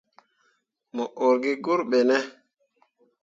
[0.95, 2.17] Mo ur gi gur ɓene?